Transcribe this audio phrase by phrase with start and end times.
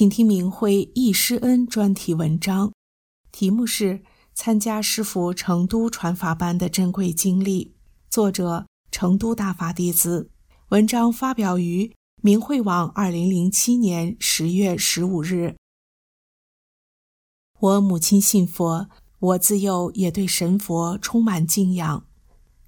[0.00, 2.72] 请听明慧忆师恩专题文章，
[3.30, 7.76] 题目是“参加师父成都传法班的珍贵经历”，
[8.08, 10.30] 作者成都大法弟子。
[10.70, 15.56] 文章发表于明慧网，二零零七年十月十五日。
[17.58, 22.06] 我母亲信佛，我自幼也对神佛充满敬仰。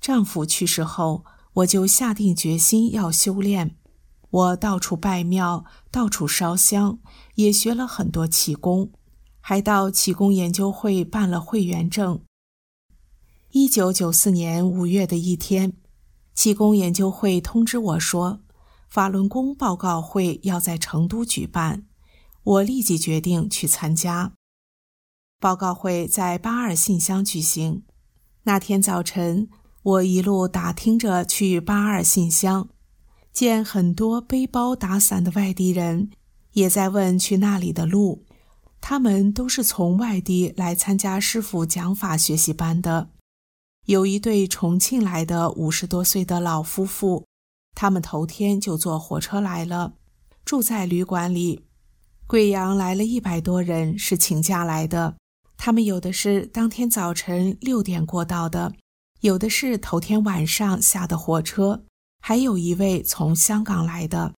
[0.02, 3.78] 丈夫去世后，我就下定决心要修炼。
[4.32, 6.98] 我到处拜庙，到处烧香，
[7.34, 8.90] 也学了很多气功，
[9.42, 12.22] 还到气功研究会办了会员证。
[13.50, 15.74] 一九九四年五月的一天，
[16.34, 18.40] 气功研究会通知我说，
[18.88, 21.84] 法轮功报告会要在成都举办，
[22.42, 24.32] 我立即决定去参加。
[25.38, 27.82] 报告会在八二信箱举行。
[28.44, 29.50] 那天早晨，
[29.82, 32.70] 我一路打听着去八二信箱。
[33.32, 36.10] 见很多背包打伞的外地人
[36.52, 38.24] 也在问去那里的路，
[38.80, 43.10] 他们都是从外地来参加师傅讲法学习班的。
[43.86, 47.26] 有一对重庆来的五十多岁的老夫妇，
[47.74, 49.94] 他们头天就坐火车来了，
[50.44, 51.64] 住在旅馆里。
[52.26, 55.16] 贵阳来了一百多人，是请假来的。
[55.56, 58.72] 他们有的是当天早晨六点过到的，
[59.20, 61.84] 有的是头天晚上下的火车。
[62.24, 64.32] 还有一位从香港来的。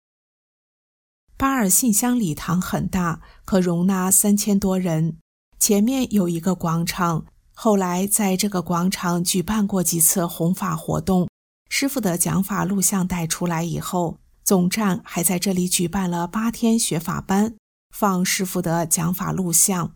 [1.37, 5.19] 巴尔信箱礼堂很大，可容纳三千多人。
[5.59, 11.29] 前面有一个广场，后来在这个广场举办过几次弘法活动。
[11.69, 17.55] 师傅的讲法录像带出来以后，总站还在这里举办了八天学法班，
[17.91, 19.95] 放师傅的讲法录像。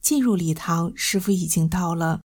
[0.00, 2.20] 进入礼堂，师傅已经到了。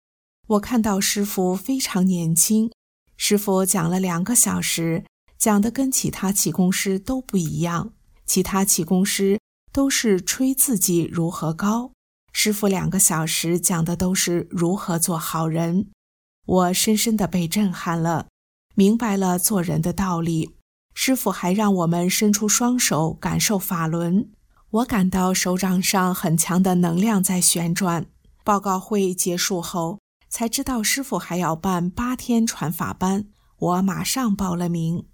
[0.46, 2.70] 我看到师傅非常年轻。
[3.16, 5.04] 师傅讲了两个小时，
[5.38, 7.92] 讲的跟其他气功师都不一样。
[8.26, 9.40] 其他气功师
[9.72, 11.92] 都是吹自己如何高，
[12.32, 15.88] 师傅两个小时讲的都是如何做好人。
[16.44, 18.26] 我深深的被震撼了，
[18.74, 20.56] 明白了做人的道理。
[20.94, 24.30] 师傅还让我们伸出双手感受法轮，
[24.70, 28.06] 我感到手掌上很强的能量在旋转。
[28.44, 29.98] 报告会结束后。
[30.36, 33.26] 才知道师傅还要办八天传法班，
[33.56, 35.06] 我马上报了名。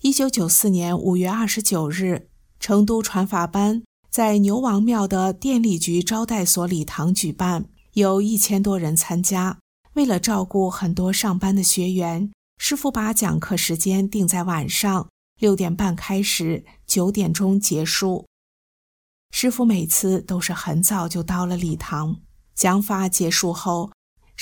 [0.00, 9.60] 一九九四年五月二十九日，成都传法班在牛王庙的电力局招待所礼堂举办，有一千多人参加。
[9.92, 15.08] 为了照顾很多上班的学员，师傅把讲课时间定在晚上
[15.38, 18.26] 六点半开始，九点钟结束。
[19.30, 22.16] 师傅每次都是很早就到了礼堂。
[22.54, 23.91] 讲法结束后，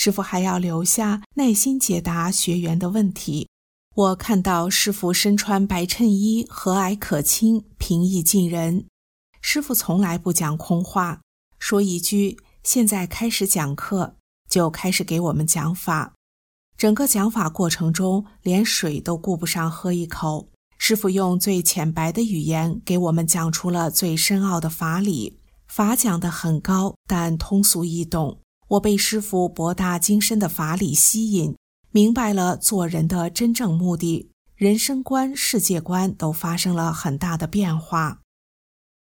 [0.02, 3.46] 师傅还要留下耐心解答学员的问题。
[3.94, 8.86] 我看到师傅身穿白衬衣，和蔼可亲，平易近人。
[9.42, 11.20] 师傅从来不讲空话，
[11.58, 14.16] 说一句“现在开始讲课”，
[14.48, 16.14] 就开始给我们讲法。
[16.78, 20.48] 整个讲法过程中，连水都顾不上喝一口。
[20.78, 25.38] 师傅用最浅白的语言给我们讲出了最深奥的法理。
[25.68, 28.39] 法讲得很高，但通俗易懂。
[28.70, 31.56] 我被师傅博大精深的法理吸引，
[31.90, 38.20] 明白了做人的真正目的，人生观、世界观都发生了很大的变化。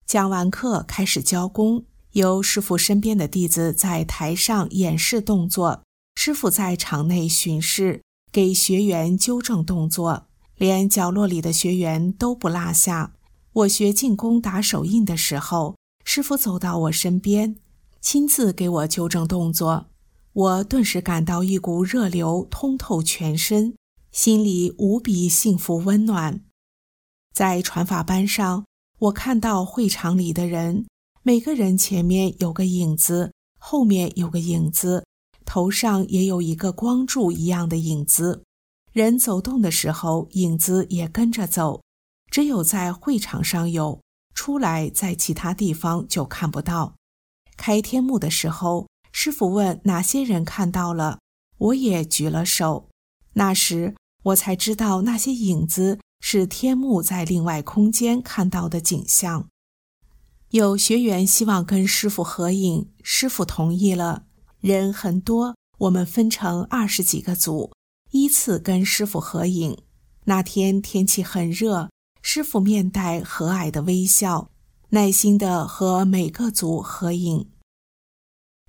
[0.06, 1.84] 讲完课，开始教功，
[2.14, 5.84] 由师傅身边的弟子在台上演示动作，
[6.16, 13.12] 师傅在场内巡视，给学员纠正动作，连角落里的学员都不落下。
[13.52, 15.75] 我学进功打手印的时候。
[16.10, 17.58] 师傅走到我身边，
[18.09, 19.88] 亲自给我纠正动作，
[20.31, 23.75] 我顿时感到一股热流通透全身，
[24.13, 26.39] 心里无比幸福温暖。
[27.33, 28.63] 在传法班上，
[28.98, 30.86] 我看到会场里的人，
[31.21, 35.04] 每个人前面有个影子，后面有个影子，
[35.44, 38.42] 头上也有一个光柱一样的影子。
[38.94, 41.81] 人走动的时候，影子也跟着走，
[42.31, 44.00] 只有在会场上有。
[44.33, 46.94] 出来，在其他地方就看不到。
[47.57, 51.19] 开天幕的时候，师傅问哪些人看到了，
[51.57, 52.88] 我也举了手。
[53.33, 59.50] 那时我才知道那些影子是天幕在另外空间看到的景象。
[60.51, 64.24] 有学员希望跟师傅合影，师傅同意了。
[64.59, 67.71] 人很多，我们分成二十几个组，
[68.12, 69.77] 依次跟师傅合影。
[70.25, 71.89] 那天天气很热，
[72.21, 74.50] 师傅面带和蔼的微笑，
[74.89, 77.50] 耐心地和每个组合影。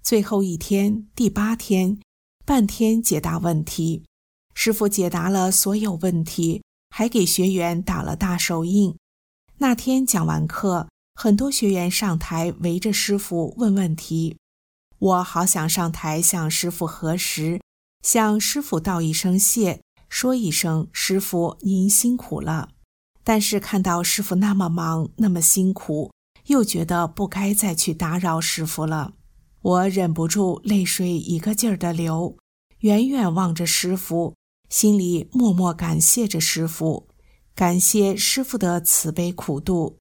[0.03, 2.01] 最后一天，第八天，
[2.45, 4.05] 半天解答问题，
[4.53, 8.97] 师傅解答了所有问题，还给学员打了大手印。
[9.59, 14.37] 那天讲完课，很多学员上台围着师傅问问题。
[14.99, 17.61] 我好想上台向师傅核实，
[18.03, 22.71] 向师傅道一声谢，说一声师傅您辛苦了。
[23.29, 26.11] 但是看到师傅那么忙，那么辛苦，
[26.47, 29.13] 又觉得不该再去打扰师傅了。
[29.61, 32.39] 我忍不住泪水一个劲儿的流，
[32.79, 34.35] 远远望着师傅，
[34.71, 37.07] 心里默默感谢着师傅，
[37.55, 39.99] 感谢师傅的慈悲苦度。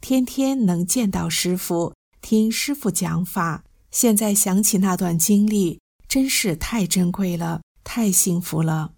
[0.00, 3.62] 天天能见到师傅，听师傅讲法。
[3.92, 8.94] 现在想起那段经历，真是太珍贵了，太幸福了。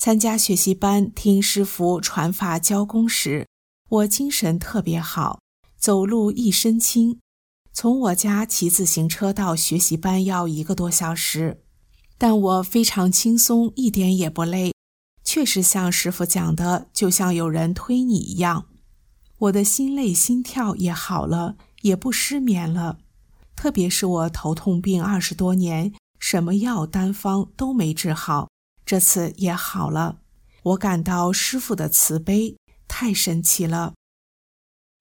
[0.00, 3.46] 参加学习班听师傅传法教功时，
[3.90, 5.40] 我精神特别好，
[5.76, 7.18] 走路一身轻。
[7.74, 11.60] 从我家骑自行车到学习班要一个多小时，
[12.16, 14.72] 但我非常轻松，一点也不累。
[15.22, 18.68] 确实像师傅讲的，就像有人推你一样。
[19.36, 23.00] 我的心累、心跳也好了，也不失眠了。
[23.54, 28.48] 特别是我头痛病二十多年，什么药单方都没治好，
[28.90, 30.18] 这次也好了。
[30.64, 32.56] 我感到师傅的慈悲
[32.88, 33.94] 太神奇了。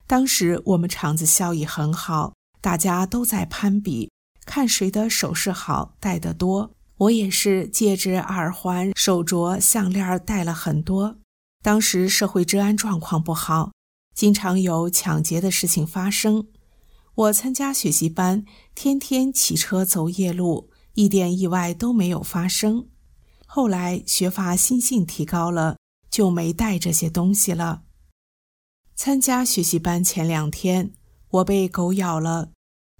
[0.06, 4.12] 当时我们厂子效益很好，大家都在攀比，
[4.45, 6.69] 看谁的首饰好，戴得多。
[6.97, 11.18] 我也是戒指、耳环、手镯、项链戴了很多。
[11.63, 13.71] 当时社会治安状况不好，
[14.13, 16.47] 经常有抢劫的事情发生。
[17.15, 18.45] 我参加学习班，
[18.75, 22.89] 天天骑车走夜路，一点意外都没有发生。
[23.51, 25.78] 后来学法心性提高了，
[26.12, 27.81] 就没带这些东西了。
[28.96, 30.94] 参加学习班前两天，
[31.30, 32.51] 我被狗咬了，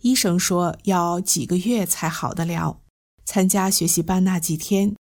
[0.02, 2.82] 医生说要几个月才好得了。
[3.26, 4.96] 参加学习班那几天，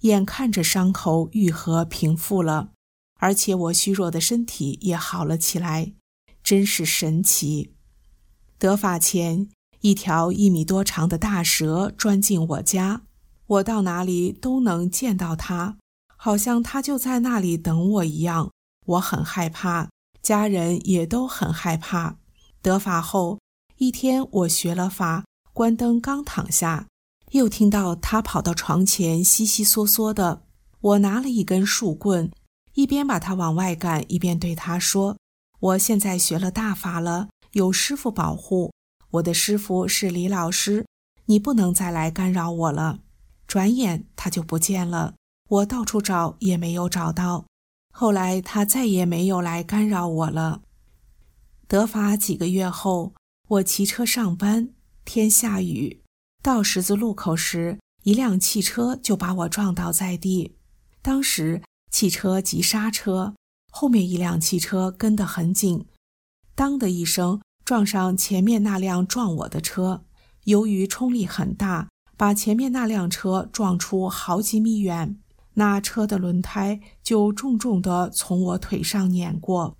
[0.00, 2.72] 眼看着伤口愈合平复了，
[3.18, 5.94] 而且我虚弱的身体也好了起来，
[6.42, 7.74] 真是神奇。
[8.58, 9.48] 得法前，
[9.80, 13.06] 一条一米多长的大蛇钻进我家，
[13.50, 15.76] 我到哪里都能见到他，
[16.16, 18.48] 好像他就在那里等我一样。
[18.86, 19.90] 我很害怕，
[20.22, 22.16] 家人也都很害怕。
[22.62, 23.40] 得法后
[23.78, 26.86] 一天，我学了法，关灯刚躺下，
[27.32, 30.42] 又听到他跑到床前，悉悉嗦嗦的。
[30.80, 32.30] 我拿了一根树棍，
[32.74, 35.16] 一边把他往外赶，一边对他说
[35.58, 38.72] ：“我现在学了大法了。”有师傅保护，
[39.10, 40.86] 我的师傅是李老师，
[41.24, 43.00] 你不能再来干扰我了。
[43.50, 45.16] 转眼他就不见了，
[45.48, 47.46] 我到处找也没有找到。
[47.92, 50.62] 后来他再也没有来干扰我了。
[51.66, 53.12] 得法几个月后，
[53.48, 54.68] 我骑车上班，
[55.04, 56.00] 天下雨，
[56.40, 60.56] 到十字路口时，一辆汽车就把我撞倒在地。
[61.02, 63.34] 当时汽车急刹车，
[63.72, 65.86] 后面一辆汽车跟得很紧。
[66.54, 70.04] 当的一声，撞上前面那辆撞我的车。
[70.44, 71.88] 由于冲力很大，
[72.20, 75.16] 把前面那辆车撞出好几米远。
[75.54, 79.78] 那车的轮胎就重重地从我腿上碾过。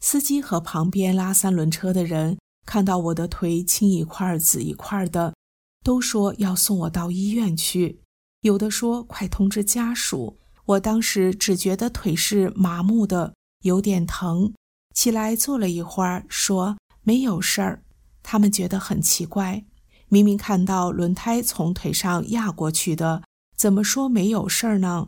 [0.00, 5.34] 司机和旁边拉三轮车的人看到我的腿青一块紫一块的，
[5.84, 8.00] 都说要送我到医院去。
[8.40, 10.38] 有的说快通知家属。
[10.64, 13.34] 我当时只觉得腿是麻木的，
[13.64, 14.50] 有点疼。
[14.94, 17.82] 起来坐了一会儿，说没有事儿。
[18.22, 19.62] 他们觉得很奇怪，
[20.12, 23.22] 明明看到轮胎从腿上压过去的，
[23.56, 25.06] 怎么说没有事儿呢？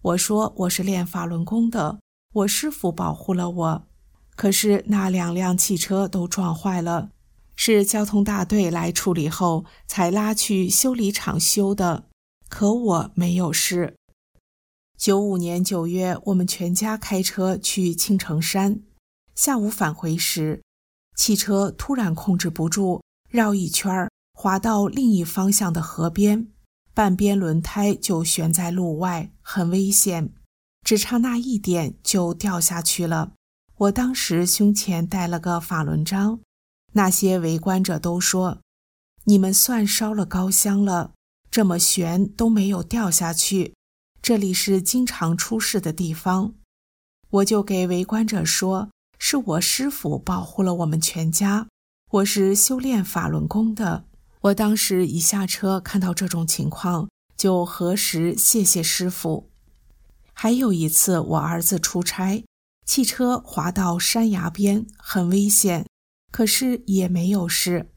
[0.00, 2.00] 我说我是练法轮功的，
[2.32, 3.86] 我师傅保护了我。
[4.34, 7.10] 可是那两辆汽车都撞坏了，
[7.56, 12.04] 是交通大队来处理后才拉去修理厂修的。
[12.48, 13.94] 可我没有事。
[14.96, 18.80] 九五年九月，我们全家开车去青城山。
[19.34, 20.62] 下午返回时，
[21.18, 24.10] 汽车突然控制不住，绕一圈儿
[24.42, 26.48] 滑到另一方向的河边，
[26.92, 30.32] 半边轮胎就悬在路外，很危险，
[30.84, 33.34] 只差那一点就掉下去了。
[33.76, 36.40] 我当时胸前带了个法轮章，
[36.94, 38.58] 那些围观者都说
[39.26, 41.12] ：“你们算烧了高香了，
[41.48, 43.76] 这么悬都没有掉下去，
[44.20, 46.54] 这里是经常出事的地方。
[47.30, 51.68] 我就给围观者说：“是我师傅保护了我们全家。
[52.10, 54.06] 我是修炼法轮功的。”
[54.42, 59.48] 我当时一下车看到这种情况，就核实谢谢师傅。
[60.32, 62.44] 还有一次，我儿子出差，
[62.84, 65.86] 汽车滑到山崖边，很危险，
[66.32, 67.92] 可是也没有事。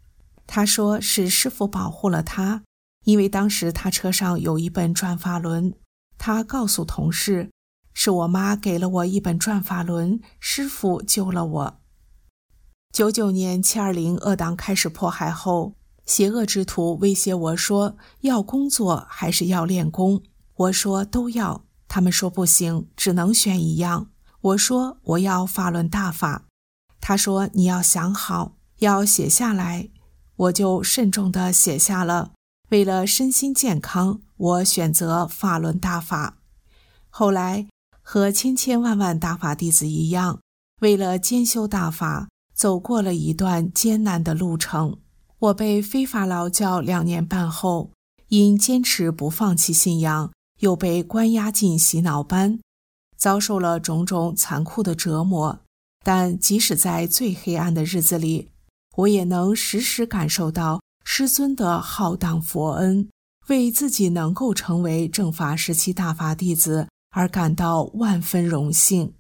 [0.46, 2.62] 他说是师傅保护了他，
[3.06, 5.74] 因为当时他车上有一本转法轮。
[6.20, 7.50] 他告诉同事，
[7.96, 11.82] 是我妈给了我一本转法轮，师傅救了我。
[12.94, 15.74] 九九年七二零恶党开始迫害后。
[16.06, 20.22] 邪恶之徒威胁我说：“要工作还是要练功？”
[20.56, 24.10] 我说：“都要。”他们说：“不行，只能选一样。”
[24.42, 26.46] 我说：“我要法轮大法。”
[27.02, 29.90] 他说：“你要想好，要写下来。”
[30.38, 32.34] 我就慎重地写下了。
[32.70, 36.40] 为了身心健康，我选择法轮大法。
[37.10, 37.68] 后来
[38.02, 40.42] 和千千万万大法弟子一样，
[40.82, 44.98] 为了兼修大法，走过了一段艰难的路程。
[45.46, 47.92] 我被非法劳教两年半后，
[48.30, 52.60] 因坚持不放弃信仰，又被关押进洗脑班，
[53.16, 55.60] 遭受了种种残酷的折磨。
[56.04, 58.50] 但即使在最黑暗的日子里，
[58.96, 63.10] 我也能时时感受到师尊的浩荡佛恩，
[63.48, 69.14] 为自己能够成为正法时期大法弟子而感到万分荣幸。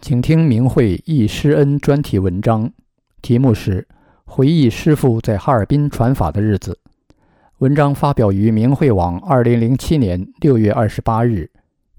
[0.00, 2.70] 请听明慧忆师恩专题文章，
[3.20, 3.86] 题目是
[4.24, 6.78] 《回忆师傅在哈尔滨传法的日子》。
[7.58, 11.50] 文章发表于明慧网，二零零七年六月二十八日。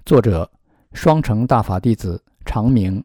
[0.06, 0.50] 作者：
[0.94, 3.04] 双城大法弟子常明。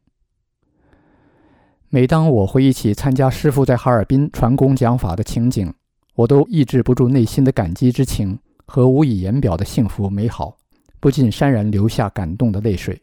[1.89, 5.75] 每当我回忆起参加师傅在哈尔滨传功讲法的情景，
[6.15, 10.57] 我都抑制不住内心的感激之情和无以言表的幸福美好，
[11.01, 13.01] 不禁潸然流下感动的泪水。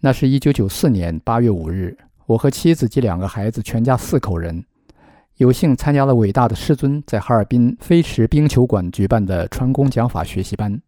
[0.00, 4.62] 那是一九九四年八月五日，我和妻子及两个孩子，全家四口人，
[5.38, 10.78] 有幸参加了伟大的师尊在哈尔滨飞驰冰球馆举办的传功讲法学习班。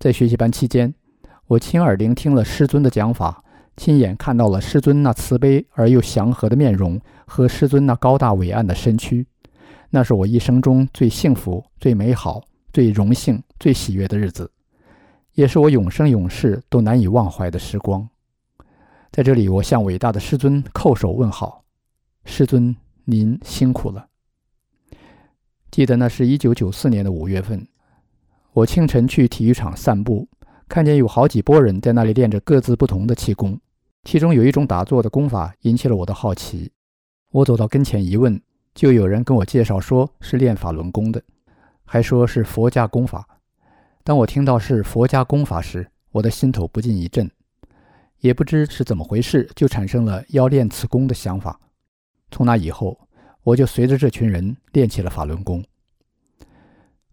[0.00, 0.92] 在学习班期间，
[1.46, 3.44] 我亲耳聆听了师尊的讲法，
[3.76, 9.24] 亲眼看到了师尊那慈悲而又祥和的面容和师尊那高大伟岸的身躯。
[9.88, 14.50] 那是我一生中最幸福、最美好、最荣幸、最喜悦的日子，
[15.34, 18.08] 也是我永生永世都难以忘怀的时光。
[19.12, 21.64] 在这里，我向伟大的师尊叩首问好，
[22.24, 24.08] 师尊您辛苦了。
[25.70, 27.68] 记得那是一九九四年的五月份，
[28.54, 30.26] 我清晨去体育场散步，
[30.66, 33.60] 看见有好几拨人在那里练着各自不同的气功，
[34.04, 36.72] 其中有一种打坐的功法引起了我的好奇。
[37.32, 38.40] 我走到跟前一问，
[38.74, 41.22] 就有人跟我介绍说是练法轮功的，
[41.84, 43.28] 还说是佛家功法。
[44.04, 47.30] 当我听到是佛家功法时，我的心头不禁一震。
[48.22, 51.58] 也不知是怎么回事，就产生了要练此功的想法。
[52.30, 52.96] 从那以后，
[53.42, 55.62] 我就随着这群人练起了法轮功。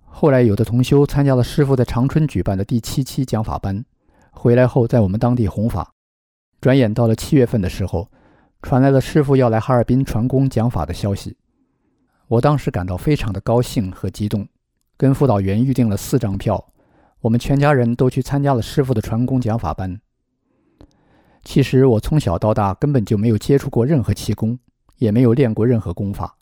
[0.06, 3.84] 后来，有的同修参加了师傅在长春举办的第七期讲法班，
[4.30, 5.92] 回来后在我们当地弘法。
[6.62, 8.12] 转眼到了七月份的时候，
[8.62, 11.36] 传来了师傅要来哈尔滨传功讲法的消息。
[12.28, 14.48] 我当时感到非常的高兴和激动，
[14.96, 16.68] 跟辅导员预定了四张票，
[17.22, 20.00] 我们全家人都去参加了师傅的传功讲法班。
[21.44, 24.58] 其实我从小到大根本就没有接触过任何气功，
[24.98, 26.36] 也没有练过任何功法。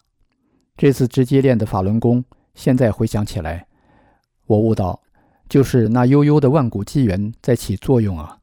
[0.76, 2.24] 这次直接练的法轮功，
[2.56, 3.68] 现在回想起来，
[4.46, 5.02] 我悟到，
[5.48, 8.38] 就是那悠悠的万古机缘在起作用啊。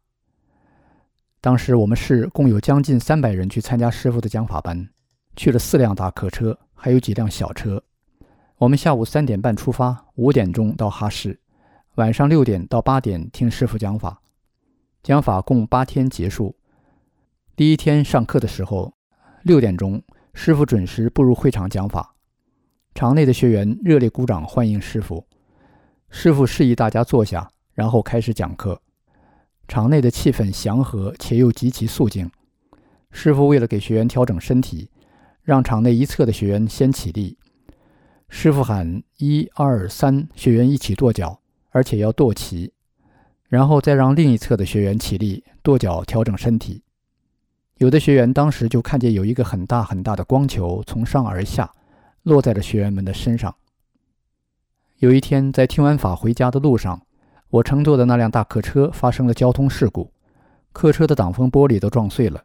[1.40, 4.88] 当时我们市共有将近三百人去参加师傅的讲法班，
[5.36, 7.82] 去了四辆大客车，还有几辆小车。
[8.56, 11.38] 我们下午三点半出发，五点钟到哈市，
[11.96, 14.20] 晚上六点到八点听师傅讲法。
[15.04, 16.56] 讲法共八天结束。
[17.54, 18.94] 第一天上课的时候，
[19.42, 22.14] 六点钟，师傅准时步入会场讲法。
[22.94, 25.26] 场内的学员热烈鼓掌欢迎师傅。
[26.08, 28.80] 师傅示意大家坐下，然后开始讲课。
[29.68, 32.30] 场内的气氛祥和且又极其肃静。
[33.10, 34.88] 师傅为了给学员调整身体，
[35.42, 37.36] 让场内一侧的学员先起立。
[38.30, 41.42] 师傅喊一二三，学员一起跺脚，
[41.72, 42.72] 而且要跺齐。
[43.48, 46.82] 然后再让另一侧的学员起立，跺脚调整身体。
[47.78, 51.72] 有的学员当时就看见有一个很大很大的光球从上而下，
[52.22, 53.54] 落在了学员们的身上。
[54.98, 57.02] 有一天，在听完法回家的路上，
[57.50, 60.10] 我乘坐的那辆大客车发生了交通事故，
[60.72, 62.42] 客车的挡风玻璃都撞碎了，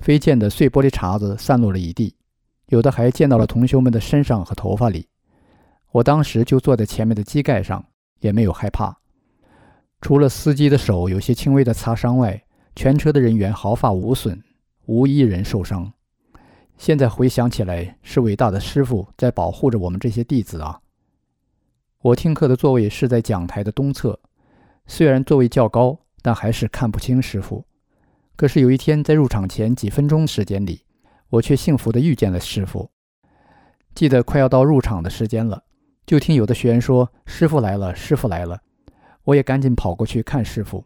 [0.00, 2.14] 飞溅的碎玻璃碴子散落了一地，
[2.66, 5.08] 有的还溅到了同学们的身上和头发里。
[5.92, 7.84] 我当时就坐在前面的机盖上，
[8.20, 8.98] 也没有害怕。
[10.02, 12.42] 除了司机的手有些轻微的擦伤外，
[12.74, 14.42] 全车的人员毫发无损。
[14.86, 15.92] 无一人受伤。
[16.76, 20.80] 现在回想起来，是伟大的师傅在保护着我们这些弟子啊！
[22.00, 24.18] 我听课的座位是在讲台的东侧，
[24.88, 27.64] 虽然座位较高，但还是看不清师傅。
[28.34, 30.82] 可是有一天，在入场前几分钟时间里，
[31.30, 32.90] 我却幸福地遇见了师傅。
[33.94, 35.62] 记得快要到入场的时间了，
[36.04, 38.60] 就听有的学员说：“师傅来了，师傅来了。”
[39.24, 40.84] 我也赶紧跑过去看师傅。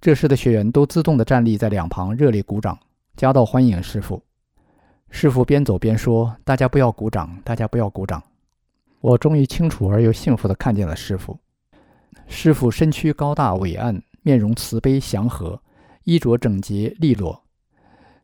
[0.00, 2.78] 这时的学员都自动地站立在两旁，热烈鼓掌。
[3.16, 4.22] 夹道欢迎师傅，
[5.10, 8.22] 师傅边走边说：“大家不要鼓掌，大家不要鼓掌。”
[9.02, 11.38] 我终于清楚而又幸福地看见了师傅。
[12.26, 15.60] 师傅身躯高大伟岸，面容慈悲祥和，
[16.04, 17.42] 衣着整洁利落。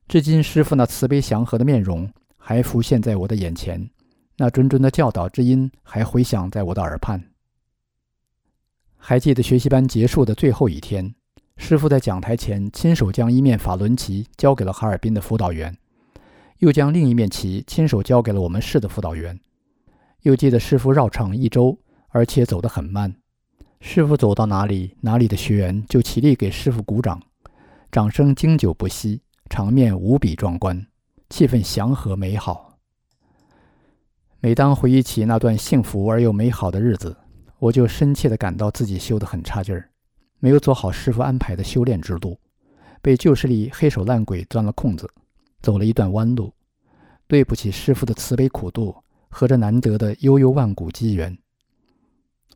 [0.09, 3.91] 至今，师傅那慈悲祥和的面容还浮现在我的眼前，
[4.37, 7.23] 那谆谆的教导之音还回响在我的耳畔。
[9.09, 11.15] 还记得学习班结束的最后一天。
[11.59, 15.79] 师傅在讲台前亲手将一面法轮旗交给了哈尔滨的辅导员，
[16.59, 19.39] 又将另一面旗亲手交给了我们市的辅导员。
[20.23, 23.15] 又记得师傅绕场一周，而且走得很慢。
[23.81, 27.23] 师傅走到哪里，哪里的学员就起立给师傅鼓掌，
[27.93, 30.85] 掌声经久不息，场面无比壮观，
[31.31, 32.77] 气氛祥和美好。
[34.41, 37.17] 每当回忆起那段幸福而又美好的日子，
[37.59, 39.91] 我就深切地感到自己修得很差劲儿。
[40.39, 42.39] 没有走好师傅安排的修炼之路，
[43.01, 45.09] 被旧势力黑手烂鬼钻了空子，
[45.63, 46.53] 走了一段弯路。
[47.27, 48.95] 对不起师傅的慈悲苦度
[49.29, 51.37] 和这难得的悠悠万古机缘。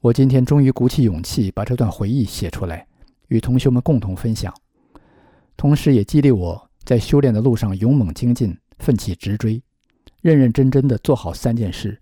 [0.01, 2.87] 我今天终于鼓起勇气把这段回忆写出来，
[3.29, 4.55] 与同学们共同分享，
[5.57, 9.63] 同时也激励我在修炼的路上勇猛精进，奋起直追，
[10.21, 12.01] 认认真真的做好三件事，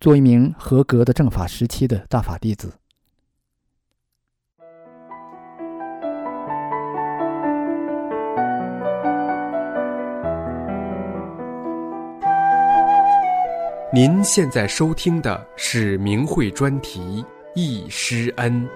[0.00, 2.72] 做一名合格的正法时期的大法弟子。
[13.92, 17.00] 您现在收听的是明慧专题
[17.54, 18.66] 《易师恩》。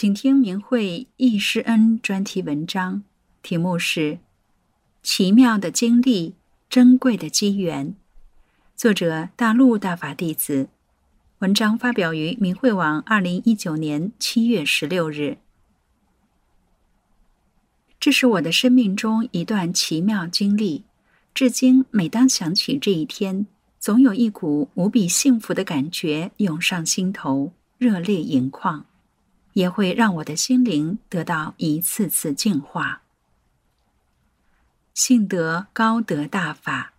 [0.00, 3.02] 请听明慧易师恩专题文章，
[3.42, 4.12] 题目是
[5.02, 6.36] 《奇妙的经历，
[6.70, 7.88] 珍贵的机缘》，
[8.76, 10.68] 作者大陆大法弟子。
[11.40, 15.38] 文章发表于明慧网，二零一九年七月十六日。
[17.98, 20.84] 这是我的生命中一段奇妙经历，
[21.34, 23.48] 至今每当想起这一天，
[23.80, 28.86] 总有一股无比幸福的感觉涌上心头，热泪盈眶，
[29.58, 33.02] 也会让我的心灵得到一次次净化。
[34.94, 36.92] 幸得高德大法。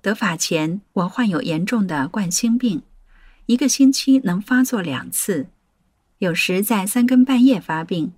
[0.00, 2.82] 得法前，我患有严重的冠心病，
[3.46, 5.48] 一个星期能发作两次，
[6.18, 8.12] 有时在三更半夜发病，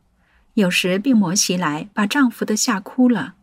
[0.53, 3.37] 有时病魔袭来，把丈夫都吓哭了。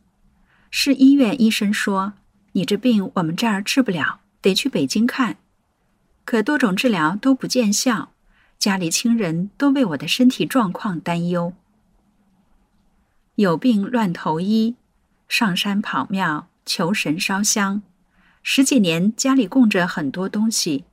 [0.69, 2.13] 市医院医生说
[2.53, 5.37] ：“你这病我们这儿治不了，得去北京看。”
[6.23, 8.11] 可多种治疗都不见效，
[8.59, 11.53] 家里亲人都为我的身体状况担忧。
[13.35, 14.75] 有病乱投医，
[15.29, 17.81] 上山跑庙求神烧香。
[18.43, 20.83] 十几年，家里供着很多东西，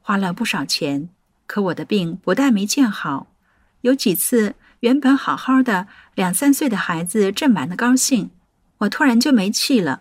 [0.00, 1.10] 花了不少钱，
[1.46, 3.26] 可我的病不但没见好，
[3.82, 8.30] 有几次原本好好的两三岁的孩子正玩的高兴，
[8.78, 10.00] 我突然就没气了，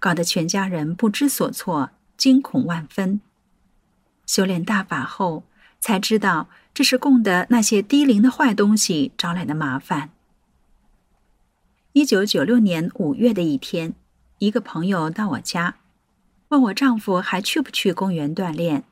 [0.00, 3.20] 搞得全家人不知所措，惊恐万分。
[4.26, 5.44] 修炼大法后，
[5.80, 10.10] 才知道这是供的那些低灵的坏东西招来的麻烦。
[11.92, 13.94] 一九九六年五月的一天，
[14.38, 15.76] 一个朋友到我家。
[16.48, 18.84] 问我丈夫还去不去公园锻炼？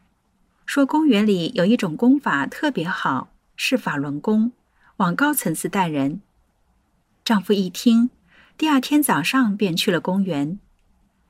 [0.66, 4.52] 说公园里有一种功法特别好，是法轮功，
[4.96, 6.20] 往高层次带人。
[7.24, 8.10] 丈夫一听，
[8.58, 10.58] 第二天早上便去了公园。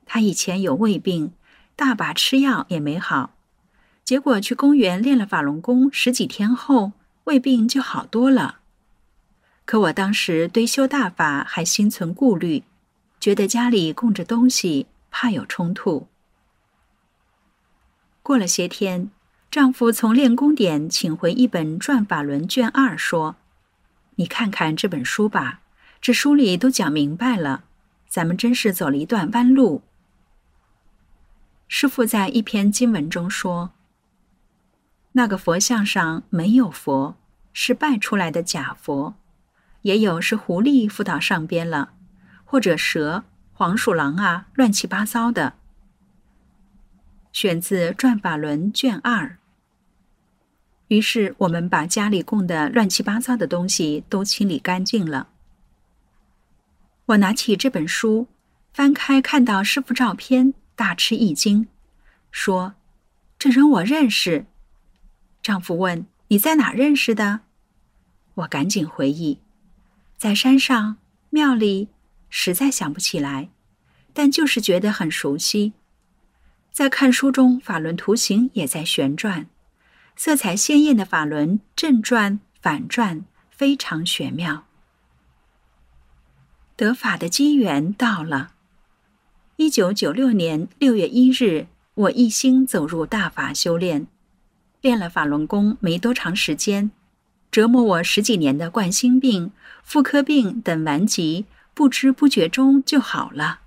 [0.04, 1.32] 他以前有胃病，
[1.76, 3.36] 大把吃药也没好，
[4.06, 6.92] 结果去公园练了法轮功，十几天后
[7.24, 8.60] 胃病就好多了。
[9.64, 12.62] 可我当时对修大法还心存顾虑，
[13.18, 16.06] 觉得家里供着东西，怕有冲突。
[18.22, 19.10] 过了些天，
[19.50, 23.34] 丈夫从练功点请回一本《转法轮》卷二，说
[24.14, 25.62] ：“你看看这本书吧，
[26.00, 27.64] 这书里都讲明白了，
[28.08, 29.82] 咱们真是走了一段弯路。”
[31.66, 33.72] 师父在一篇经文中说
[35.16, 37.16] ：“那个佛像上没有佛，
[37.52, 39.14] 是拜出来的假佛。”
[39.83, 41.92] 也有是狐狸附到上边了，
[42.44, 45.55] 或者蛇、黄鼠狼啊，乱七八糟的。
[47.33, 49.38] 选自《转法轮》卷二。
[50.88, 55.29] 于是我们把家里供的乱七八糟的东西都清理干净了。
[57.07, 58.26] 我拿起这本书，
[58.72, 61.68] 翻开看到师傅照片，大吃一惊，
[62.33, 62.74] 说
[63.38, 64.46] ：“这人我认识。”
[65.46, 67.42] 丈夫问：“你在哪认识的？”
[68.35, 69.38] 我赶紧回忆。
[70.16, 70.96] 在山上、
[71.30, 71.87] 庙里，
[72.28, 73.48] 实在想不起来，
[74.12, 75.74] 但就是觉得很熟悉。
[76.72, 79.46] 在看书中，法轮图形也在旋转，
[80.16, 84.64] 色彩鲜艳的法轮正转、反转，非常玄妙。
[86.74, 88.54] 得法的机缘到了。
[89.54, 94.09] 一九九六年六月一日，我一心走入大法修炼，
[94.80, 96.90] 练了法轮功没多长时间。
[97.50, 103.60] 折磨我十几年的冠心病、妇科病等顽疾，不知不觉中就好了。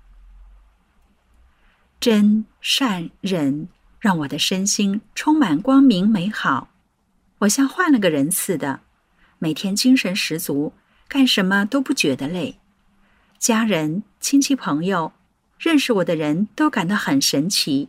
[1.98, 3.68] 真善忍
[3.98, 6.68] 让我的身心充满光明美好，
[7.38, 8.80] 我像换了个人似的，
[9.38, 10.72] 每天精神十足，
[11.08, 12.58] 干什么都不觉得累。
[13.38, 15.12] 家人、亲戚、朋友，
[15.58, 17.88] 认识我的人都感到很神奇。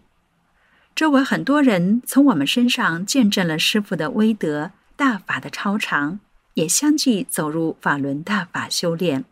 [0.96, 4.72] 周围很多人从我们身上见证了师傅的威德。
[4.98, 6.20] 大法的超常，
[6.54, 9.26] 也相继走入法轮大法修炼。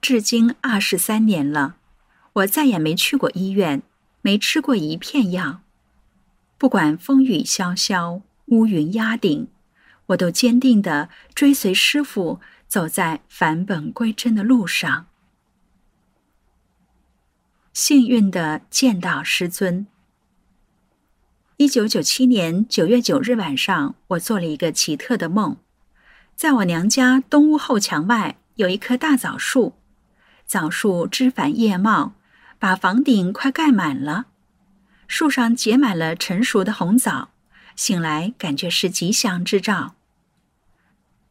[0.00, 1.74] 至今二十三年了，
[2.34, 3.82] 我再也没去过医院，
[4.22, 5.62] 没吃过一片药。
[6.56, 9.48] 不管风雨萧萧，乌云压顶，
[10.06, 15.06] 我都坚定地追随师傅，走在返本归真的路上。
[17.72, 19.88] 幸运地见到师尊。
[21.60, 25.58] 一九九七年九月九日晚上，我做了一个奇特的梦，
[26.34, 29.74] 在我娘家东屋后墙外有一棵大枣树，
[30.46, 32.14] 枣树枝繁叶茂，
[32.58, 34.28] 把房顶快盖满了，
[35.06, 37.28] 树上结满了成熟的红枣，
[37.76, 39.96] 醒来感觉是吉祥之兆。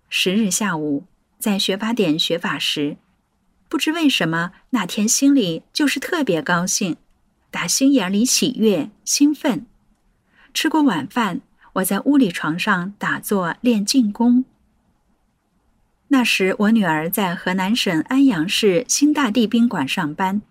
[0.10, 1.06] 十日下午
[1.40, 2.98] 在学法点学法时，
[3.68, 6.98] 不知为什么那天心里就是特别高兴，
[7.50, 9.66] 打心眼里喜悦兴奋。
[10.62, 11.40] 吃过晚饭，
[11.72, 14.44] 我在屋里床上打坐练静功。
[16.10, 20.42] 那时我女儿在河南省安阳市新大地宾馆上班。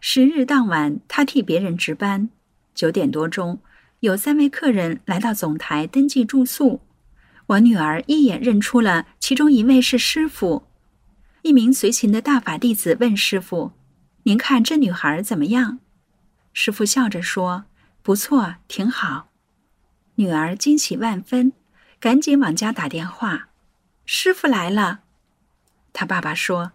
[0.00, 2.28] 十日当晚，她替别人值班。
[2.74, 3.60] 九点多钟，
[4.00, 6.80] 有三位客人来到总台登记住宿。
[7.46, 10.64] 我女儿一眼认出了其中一位是师傅。
[11.42, 13.70] 一名随行的大法弟子问师傅
[14.24, 15.78] ：“您看这女孩怎么样？”
[16.52, 17.66] 师傅笑着说。
[18.04, 19.30] 不错，挺好。
[20.16, 21.54] 女儿惊喜万分，
[21.98, 23.48] 赶紧往家打电话
[24.04, 25.00] ：“师傅来了。”
[25.94, 26.72] 他爸爸说：“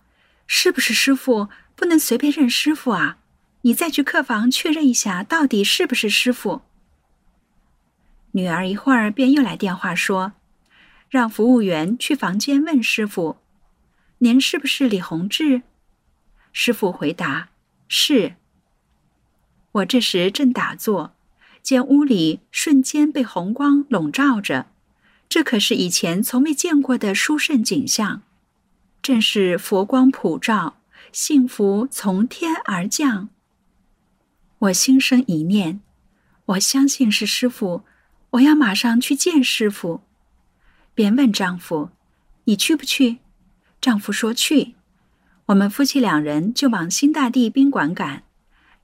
[0.48, 1.48] 是不是师傅？
[1.76, 3.20] 不能随便认师傅啊！
[3.62, 6.64] 你再去客房确认一下，到底是不是师傅。”
[8.34, 10.34] 女儿一会儿便又来电话说
[11.12, 13.38] ：“让服务员去房间问师傅，
[14.18, 15.62] 您是不是李洪志？”
[16.52, 17.50] 师傅回答
[17.88, 18.34] ：“是。”
[19.74, 21.16] 我这时正打坐。
[21.70, 24.66] 见屋里瞬间被红光笼罩着，
[25.30, 28.24] 这可是以前从未见过的殊胜景象，
[29.04, 30.78] 正是佛光普照，
[31.12, 33.30] 幸福从天而降。
[34.58, 35.80] 我心生一念，
[36.46, 37.84] 我相信是师傅，
[38.32, 40.02] 我要马上去见师傅。
[40.96, 41.92] 便问丈夫
[42.46, 43.20] ：“你去不去？”
[43.80, 44.74] 丈夫说：“去。”
[45.46, 48.24] 我们夫妻两人就往新大地宾馆赶，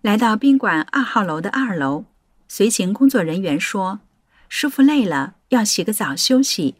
[0.04, 2.06] 来到宾馆二号楼的二楼。
[2.48, 4.00] 随行工作人员说
[4.48, 6.76] ：“师傅累了，要洗个澡休息。”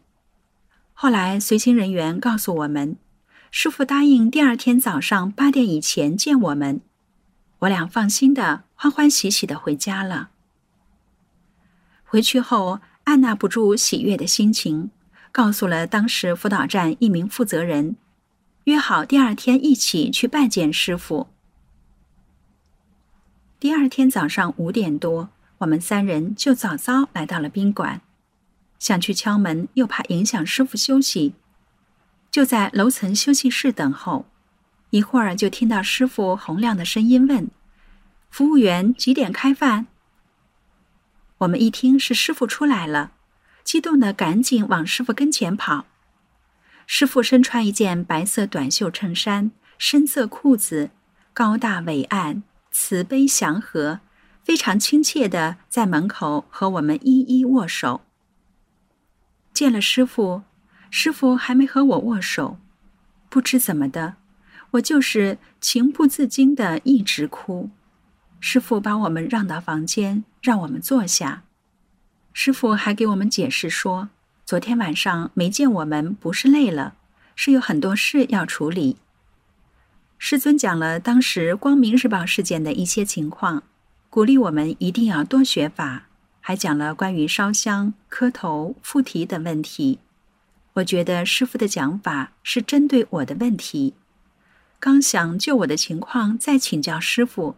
[0.94, 2.96] 后来随行人员告诉我们，
[3.50, 6.80] 师傅答应第二天早上八点以前见我们。
[7.60, 10.30] 我俩放心的欢欢喜喜的回家了。
[12.04, 14.90] 回去后按捺不住喜悦的心情，
[15.32, 17.96] 告诉了当时辅导站一名负责人，
[18.64, 21.28] 约好第二天一起去拜见师傅。
[23.58, 25.30] 第二天早上五点多。
[25.58, 28.00] 我们三人就早早来到了宾馆，
[28.78, 31.34] 想去敲门，又怕影响师傅休息。
[32.30, 34.26] 就在楼层休息室等候。
[34.90, 37.50] 一会儿就听到师傅洪亮的声音问
[38.30, 39.88] ：“服务员几点开饭？”
[41.38, 43.10] 我们一听是师傅出来了，
[43.64, 45.86] 激动的赶紧往师傅跟前跑。
[46.86, 50.90] 师傅身穿一件白色短袖衬衫、深色裤子，
[51.34, 53.98] 高大伟岸，慈悲祥和，
[54.46, 58.02] 非常亲切的在门口和我们一一握手。
[59.52, 60.44] 见了师傅，
[60.88, 62.56] 师傅还没和我握手，
[63.28, 64.14] 不知怎么的。
[64.70, 67.70] 我就是情不自禁的一直哭。
[68.38, 71.42] 师傅把我们让到房间，让我们坐下。
[72.32, 74.10] 师傅还给我们解释说，
[74.44, 76.94] 昨天晚上没见我们，不是累了，
[77.34, 78.98] 是有很多事要处理。
[80.18, 83.64] 师尊讲了当时光明日报事件的一些情况，
[84.16, 86.06] 鼓励我们一定要多学法，
[86.40, 89.98] 还讲了关于烧香、磕头、附体等问题。
[90.72, 93.92] 我觉得师傅的讲法是针对我的问题。
[94.80, 97.56] 刚想就我的情况再请教师傅，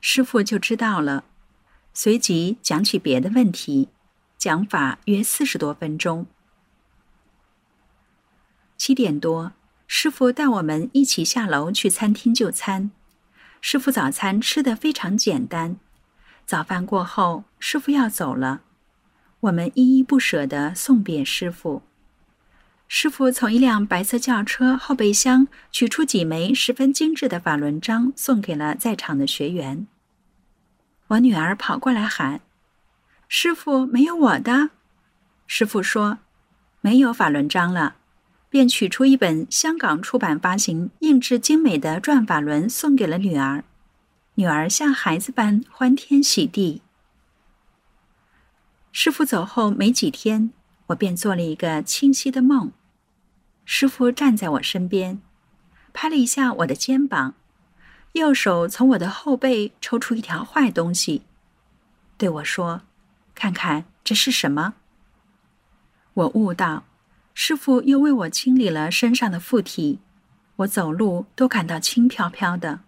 [0.00, 1.24] 师傅就知道了，
[1.92, 3.88] 随即讲起别的问题，
[4.38, 6.26] 讲法约四十多分钟。
[8.76, 9.54] 七点多，
[9.88, 12.92] 师傅带我们一起下楼去餐厅就餐。
[13.60, 15.80] 师傅早餐吃的非常简单。
[16.46, 18.60] 早饭过后，师傅要走了，
[19.40, 21.82] 我们依依不舍地送别师傅。
[22.86, 29.88] 师傅从一辆白色轿车后备箱取出几枚十分精致的法轮章，送给了在场的学员。
[31.08, 32.40] 我女儿跑过来喊
[33.26, 34.70] ：“师傅，没有我的。”
[35.48, 36.18] 师傅说
[36.80, 37.96] ：“没有法轮章了。”
[38.48, 43.64] 便取出一本香港出版发行、印制精美的转法轮，送给了女儿。
[44.36, 46.82] 女儿像孩子般欢天喜地。
[48.92, 50.52] 师傅走后没几天。
[50.88, 52.70] 我便做了一个清晰的梦，
[53.64, 55.20] 师傅站在我身边，
[55.92, 57.34] 拍了一下我的肩膀，
[58.12, 61.22] 右手从我的后背抽出一条坏东西，
[62.16, 62.82] 对我说
[63.34, 64.74] ：“看看这是什么。”
[66.14, 66.84] 我悟到，
[67.34, 69.98] 师傅又为我清理了身上的附体，
[70.58, 72.82] 我走路都感到轻飘飘的，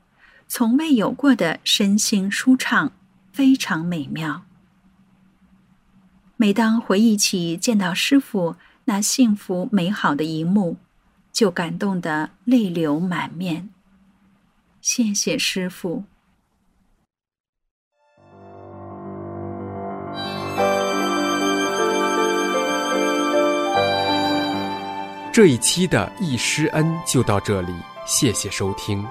[0.48, 2.90] 从未有过的身心舒畅，
[3.30, 4.42] 非常美妙。
[6.36, 8.56] 每当回忆起见到师傅
[8.86, 10.78] 那幸福美好的一幕，
[11.32, 13.68] 就感动得泪流满面。
[14.80, 16.04] 谢谢师傅。
[25.30, 27.72] 这一期的易师恩就到这里，
[28.06, 29.06] 谢谢收听。